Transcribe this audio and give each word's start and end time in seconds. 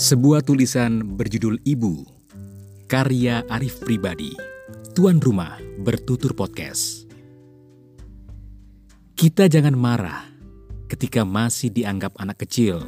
Sebuah 0.00 0.40
tulisan 0.40 1.04
berjudul 1.20 1.60
Ibu, 1.60 2.08
karya 2.88 3.44
Arif 3.52 3.84
Pribadi, 3.84 4.32
tuan 4.96 5.20
rumah 5.20 5.60
bertutur 5.76 6.32
podcast. 6.32 7.04
Kita 9.12 9.44
jangan 9.44 9.76
marah 9.76 10.24
ketika 10.88 11.20
masih 11.28 11.68
dianggap 11.68 12.16
anak 12.16 12.40
kecil, 12.40 12.80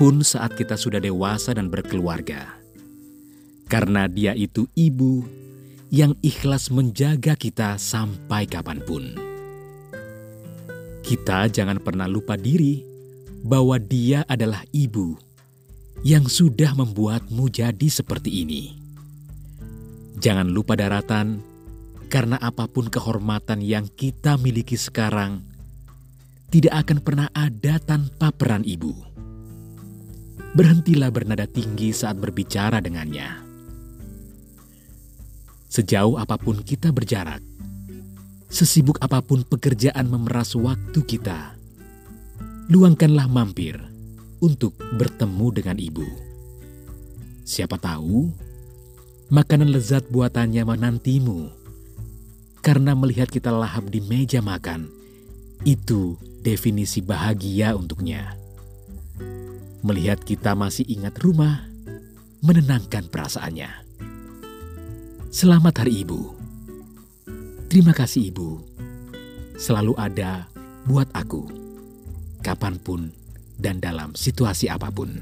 pun 0.00 0.24
saat 0.24 0.56
kita 0.56 0.80
sudah 0.80 0.96
dewasa 0.96 1.52
dan 1.52 1.68
berkeluarga. 1.68 2.56
Karena 3.68 4.08
dia 4.08 4.32
itu 4.32 4.64
ibu 4.80 5.28
yang 5.92 6.16
ikhlas 6.24 6.72
menjaga 6.72 7.36
kita 7.36 7.76
sampai 7.76 8.48
kapan 8.48 8.80
pun. 8.80 9.12
Kita 11.04 11.52
jangan 11.52 11.76
pernah 11.84 12.08
lupa 12.08 12.40
diri 12.40 12.80
bahwa 13.44 13.76
dia 13.76 14.24
adalah 14.24 14.64
ibu 14.72 15.27
yang 16.06 16.30
sudah 16.30 16.78
membuatmu 16.78 17.50
jadi 17.50 17.88
seperti 17.90 18.46
ini. 18.46 18.74
Jangan 20.18 20.50
lupa 20.50 20.74
daratan, 20.74 21.42
karena 22.10 22.38
apa 22.38 22.66
pun 22.66 22.90
kehormatan 22.90 23.62
yang 23.62 23.86
kita 23.86 24.38
miliki 24.38 24.74
sekarang 24.74 25.42
tidak 26.48 26.86
akan 26.86 26.98
pernah 27.04 27.28
ada 27.36 27.76
tanpa 27.82 28.32
peran 28.32 28.64
ibu. 28.64 28.94
Berhentilah 30.56 31.12
bernada 31.12 31.44
tinggi 31.44 31.92
saat 31.92 32.16
berbicara 32.16 32.80
dengannya. 32.80 33.44
Sejauh 35.68 36.16
apa 36.16 36.40
pun 36.40 36.64
kita 36.64 36.88
berjarak, 36.88 37.44
sesibuk 38.48 38.96
apa 39.04 39.20
pun 39.20 39.44
pekerjaan 39.44 40.08
memeras 40.08 40.56
waktu 40.56 41.04
kita, 41.04 41.52
luangkanlah 42.72 43.28
mampir 43.28 43.76
untuk 44.38 44.74
bertemu 44.96 45.46
dengan 45.54 45.76
ibu. 45.78 46.06
Siapa 47.48 47.80
tahu, 47.80 48.28
makanan 49.32 49.72
lezat 49.72 50.06
buatannya 50.12 50.62
menantimu. 50.64 51.50
Karena 52.60 52.92
melihat 52.92 53.30
kita 53.32 53.48
lahap 53.48 53.88
di 53.88 54.02
meja 54.04 54.44
makan, 54.44 54.90
itu 55.64 56.18
definisi 56.42 57.00
bahagia 57.00 57.72
untuknya. 57.74 58.36
Melihat 59.80 60.20
kita 60.26 60.52
masih 60.58 60.84
ingat 60.90 61.16
rumah, 61.22 61.64
menenangkan 62.42 63.06
perasaannya. 63.08 63.70
Selamat 65.28 65.84
Hari 65.84 66.02
Ibu. 66.02 66.20
Terima 67.68 67.92
kasih 67.92 68.32
Ibu. 68.32 68.58
Selalu 69.60 69.92
ada 70.00 70.48
buat 70.88 71.06
aku. 71.14 71.46
Kapan 72.40 72.80
pun 72.80 73.12
dan 73.58 73.82
dalam 73.82 74.14
situasi 74.14 74.70
apa 74.70 74.88
pun. 74.94 75.18